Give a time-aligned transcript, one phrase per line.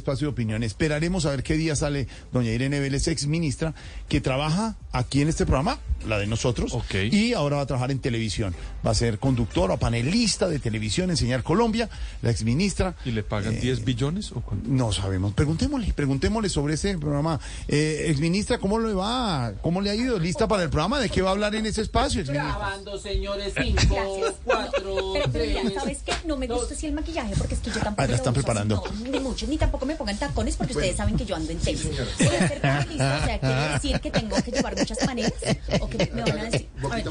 [0.00, 0.62] Espacio de opinión.
[0.62, 3.74] Esperaremos a ver qué día sale doña Irene Vélez, ex ministra,
[4.08, 6.94] que trabaja aquí en este programa, la de nosotros, Ok.
[7.12, 8.54] y ahora va a trabajar en televisión.
[8.84, 11.88] Va a ser conductora o panelista de televisión en Señal Colombia,
[12.22, 12.94] la ex ministra.
[13.04, 14.68] ¿Y le pagan Eh, 10 billones o cuánto?
[14.70, 15.34] No sabemos.
[15.34, 17.38] Preguntémosle, preguntémosle sobre ese programa.
[17.68, 19.52] Eh, ex ministra, ¿cómo le va?
[19.62, 20.18] ¿Cómo le ha ido?
[20.18, 20.98] ¿Lista para el programa?
[20.98, 22.24] ¿De qué va a hablar en ese espacio?
[22.24, 23.52] Grabando, señores.
[23.60, 24.34] Cinco, Gracias.
[24.44, 25.74] cuatro, Pero, pero mira, tres.
[25.74, 26.12] ¿sabes qué?
[26.26, 28.02] No me gusta así el maquillaje porque es que yo tampoco.
[28.02, 28.82] Ah, la lo están uso así, preparando.
[29.04, 31.58] no, ni mucho, ni tampoco me pongan tacones porque ustedes saben que yo ando en
[31.58, 31.84] tenis.
[31.84, 35.32] Voy a ser panelista, o sea, quiere decir que tengo que llevar muchas panelas
[35.80, 36.68] o que me van a decir.
[36.82, 37.04] a ver,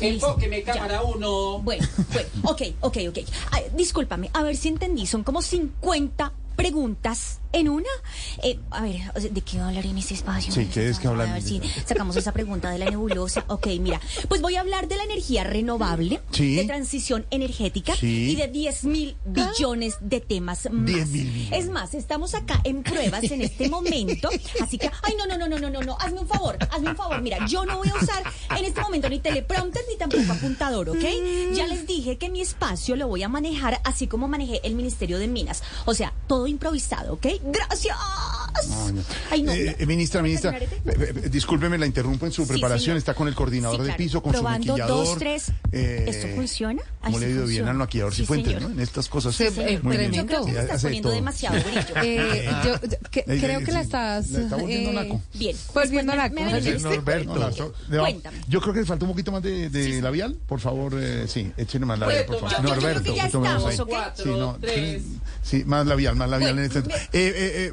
[0.00, 0.72] Enfóqueme, Ya.
[0.74, 1.58] cámara uno.
[1.60, 3.18] Bueno, bueno, ok, ok, ok.
[3.50, 5.06] Ay, discúlpame, a ver si entendí.
[5.06, 7.88] Son como 50 preguntas en una.
[8.42, 10.52] Eh, a ver, ¿de qué va a hablar en este espacio?
[10.52, 11.28] Sí, ¿qué es que hablar?
[11.28, 13.44] A ver si sacamos esa pregunta de la nebulosa.
[13.48, 16.54] Ok, mira, pues voy a hablar de la energía renovable, Sí.
[16.56, 18.30] de transición energética Sí.
[18.32, 20.86] y de 10 mil billones de temas más.
[20.86, 21.48] 10 mil.
[21.52, 24.28] Es más, estamos acá en pruebas en este momento,
[24.60, 26.96] así que, ay, no, no, no, no, no, no, no, hazme un favor, hazme un
[26.96, 27.20] favor.
[27.20, 28.22] Mira, yo no voy a usar
[28.58, 31.04] en este momento ni teleprompter ni tampoco apuntador, ¿ok?
[31.54, 35.18] Ya les dije que mi espacio lo voy a manejar así como manejé el Ministerio
[35.18, 35.62] de Minas.
[35.84, 37.26] O sea, todo improvisado, ¿ok?
[37.42, 38.31] ¡Gracias!
[39.30, 39.52] Ay, no.
[39.52, 39.86] Eh, no.
[39.86, 42.84] ministra, ministra, eh, eh, discúlpeme, la interrumpo en su Sí, preparación.
[42.84, 42.98] señor.
[42.98, 43.98] Está con el coordinador Sí, de claro.
[43.98, 45.06] piso, con Probando, su maquillador.
[45.06, 45.52] dos, tres.
[45.72, 46.82] Eh, ¿Esto funciona?
[47.00, 48.60] Ay, ¿Cómo le ha ido bien al maquillador Sí, Cifuentes.
[48.60, 48.68] ¿no?
[48.70, 49.34] En estas cosas.
[49.34, 50.12] Sí, eh, Muy bien.
[50.12, 51.16] Yo creo que estás poniendo todo.
[51.16, 52.02] demasiado brillo.
[52.02, 54.30] Eh, yo, yo- que- Eh, creo eh, que la estás.
[54.30, 55.20] la está volviendo eh, naco.
[55.34, 55.56] Bien.
[55.74, 56.34] Volviendo Después naco.
[56.34, 57.24] me- me Oye, bendice.
[57.26, 58.38] No, la so- le va- Cuéntame.
[58.48, 60.36] Yo creo que le falta un poquito más de, de labial.
[60.46, 62.78] Por favor, eh, sí, écheme más labial, por favor.
[63.80, 63.96] ¿ok?
[64.14, 65.02] Sí, no, Tres.
[65.42, 66.82] sí, más labial, más labial en este.
[66.82, 67.72] me- Eh,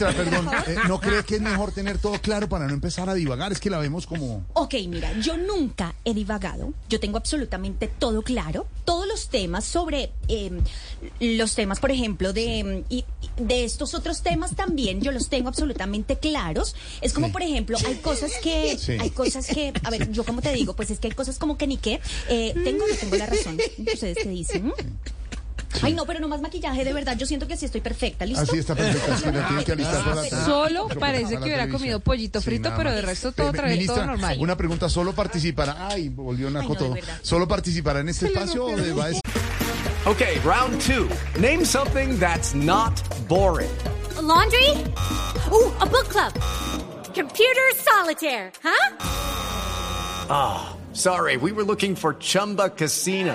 [0.00, 3.52] eh, ¿no cree que es mejor tener todo claro para no empezar a divagar?
[3.52, 4.44] Es que la vemos como.
[4.54, 10.12] Ok, mira, yo nunca he divagado, yo tengo absolutamente todo claro, todos los temas sobre
[10.28, 10.50] eh,
[11.20, 13.04] los temas, por ejemplo, de, em, y,
[13.36, 16.74] de estos otros temas también, yo los tengo absolutamente claros.
[17.00, 17.32] Es como, Sí.
[17.32, 18.92] por ejemplo, hay cosas que, Sí.
[19.00, 21.56] hay cosas que, a ver, yo como te digo, pues es que hay cosas como
[21.58, 23.58] que ni qué, eh, tengo o no tengo la razón.
[23.78, 24.72] ¿Ustedes qué dicen?
[25.82, 28.42] Ay, no, pero no más maquillaje, de verdad, yo siento que así estoy perfecta, ¿listo?
[28.42, 32.92] Así está la que alistar para la- Solo parece que hubiera comido pollito frito, pero
[32.92, 34.36] de resto todo Eh, trae todo ministra, normal.
[34.40, 35.88] Una pregunta, ¿solo participará?
[35.88, 37.14] Ay, volvió naco Ay, no, de todo.
[37.22, 39.22] ¿Solo participará en este espacio o le va a decir?
[40.06, 41.08] Okay, round two.
[41.40, 42.92] Name something that's not
[43.28, 43.70] boring.
[44.22, 44.70] laundry?
[45.52, 46.32] Ooh, a book club.
[47.14, 48.94] Computer solitaire, huh?
[50.92, 53.34] Sorry, we were looking for Chumba Casino.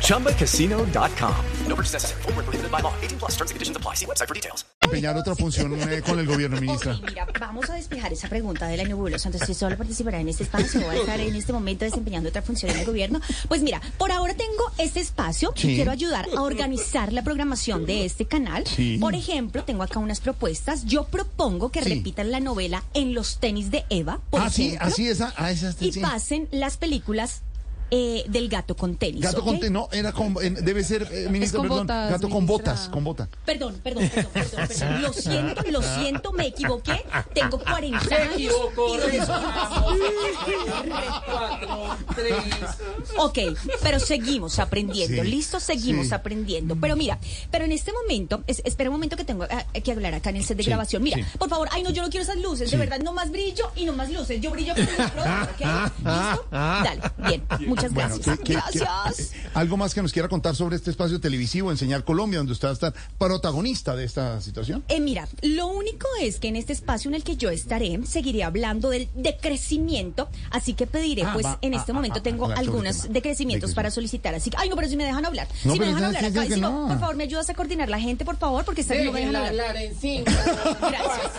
[0.00, 1.34] ChumbaCasino.com.
[1.68, 2.22] No purchase necessary.
[2.34, 2.92] Where prohibited by law.
[3.00, 3.94] 18 plus terms and conditions apply.
[3.94, 4.64] See website for details.
[4.82, 6.94] Empeñar otra función eh, con el gobierno, ministra.
[6.94, 9.28] Ok, mira, vamos a despejar esa pregunta de la nebulosa.
[9.28, 12.28] Entonces, si solo participará en este espacio o va a estar en este momento desempeñando
[12.30, 13.20] otra función en el gobierno.
[13.46, 15.72] Pues mira, por ahora tengo este espacio Sí.
[15.72, 18.66] y quiero ayudar a organizar la programación de este canal.
[18.66, 18.98] Sí.
[18.98, 20.86] Por ejemplo, tengo acá unas propuestas.
[20.86, 21.94] Yo propongo que Sí.
[21.94, 25.50] repitan la novela En los tenis de Eva, por Ah, sí, ejemplo, así esa, ah,
[25.52, 26.00] esa, y sí.
[26.00, 27.42] pasen las películas
[27.90, 29.22] eh, del gato con tenis.
[29.22, 32.28] Gato con te- no, era con, eh, debe ser, eh, ministra, con perdón, botas, gato
[32.28, 33.28] con botas, con bota.
[33.44, 35.02] Perdón, perdón, perdón, perdón, perdón.
[35.02, 37.04] Lo siento, lo siento, me equivoqué.
[37.34, 38.34] Tengo 40 Se años.
[38.34, 38.96] equivocó.
[39.12, 39.28] y dos.
[41.26, 42.34] Cuatro, tres.
[43.18, 43.38] Ok,
[43.82, 45.60] pero seguimos aprendiendo, Sí, ¿listo?
[45.60, 46.14] Seguimos sí.
[46.14, 46.76] aprendiendo.
[46.80, 47.18] Pero mira,
[47.50, 50.36] pero en este momento, es- espera un momento que tengo ah, que hablar acá en
[50.36, 51.02] el set de Sí, grabación.
[51.02, 51.24] Mira, sí.
[51.38, 52.76] por favor, ay no, yo no quiero esas luces, Sí.
[52.76, 54.40] de verdad, no más brillo y no más luces.
[54.40, 55.60] Yo brillo con el producto, ¿ok?
[55.98, 56.46] ¿Listo?
[56.50, 57.44] Dale, bien,
[57.88, 58.38] muchas Bueno, gracias.
[58.38, 59.32] ¿qué- qué- gracias.
[59.32, 62.68] eh, algo más que nos quiera contar sobre este espacio televisivo, Enseñar Colombia, donde usted
[62.68, 64.84] va a estar protagonista de esta situación.
[64.88, 68.44] Eh, mira, lo único es que en este espacio en el que yo estaré, seguiré
[68.44, 72.22] hablando del decrecimiento, así que pediré, Ah, pues va, en ah, este ah, momento ah,
[72.22, 75.72] tengo algunos decrecimientos para solicitar, así que, ay no, pero si me dejan hablar, No,
[75.74, 76.88] si me dejan hablar acá, si no, no.
[76.88, 79.36] por favor me ayudas a coordinar la gente, por favor, porque esta no me dejan
[79.36, 79.50] hablar.
[79.50, 80.30] hablar en cinco.
[80.80, 81.30] Gracias.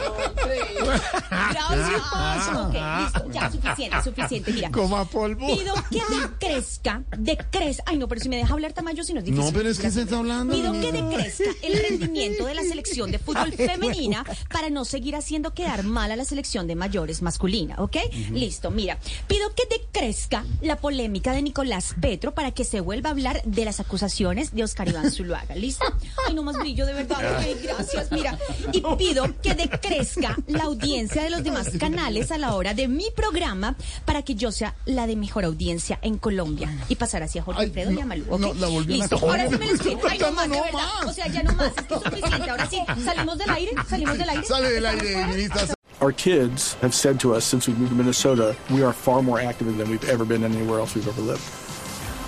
[1.30, 2.56] Gracias.
[2.56, 4.72] Ok, listo, ya, suficiente, suficiente, mira.
[4.72, 5.46] Como a polvo.
[5.58, 6.02] Pido que
[6.40, 7.84] decrezca, decrezca.
[7.86, 9.46] Ay, no, pero si me deja hablar Tamayo, si no es difícil.
[9.46, 10.54] No, pero es que se está hablando.
[10.54, 15.54] Pido que decrezca el rendimiento de la selección de fútbol femenina para no seguir haciendo
[15.54, 17.98] quedar mal a la selección de mayores masculina, ¿ok?
[18.32, 18.98] Listo, mira.
[19.28, 23.66] Pido que decrezca la polémica de Nicolás Petro para que se vuelva a hablar de
[23.66, 25.56] las acusaciones de Oscar Iván Zuluaga.
[25.56, 25.86] ¿Listo?
[26.28, 27.40] Ay, no más brillo, de verdad.
[27.40, 28.12] Ok, gracias.
[28.12, 28.38] Mira.
[28.74, 33.06] Y pido que decrezca la audiencia de los demás canales a la hora de mi
[33.16, 33.76] programa
[34.06, 37.92] para que yo sea la de mejor audiencia en Colombia y pasar hacia Jorge Alfredo
[37.92, 38.26] y no, a Malú.
[38.30, 38.40] ¿ok?
[38.40, 39.20] no, la volvió Listo.
[39.20, 39.26] cosa.
[39.32, 40.02] Ahora sí me lo escribo.
[40.10, 40.72] Ay, no más, de verdad.
[40.74, 41.06] más.
[41.06, 41.72] O sea, ya no más.
[41.76, 42.50] Es que es suficiente.
[42.50, 43.72] Ahora sí, salimos del aire.
[43.90, 44.44] Salimos del aire.
[44.46, 45.62] Sale del aire, ministra.
[46.00, 49.40] Our kids have said to us since we moved to Minnesota, we are far more
[49.42, 51.44] active than we've ever been anywhere else we've ever lived.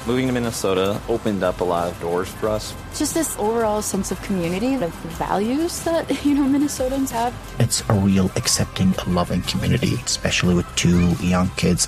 [0.05, 2.73] Moving to Minnesota opened up a lot of doors for us.
[2.97, 7.33] Just this overall sense of community, of values that, you know, Minnesotans have.
[7.57, 11.87] It's a real accepting, loving community, especially with two young kids.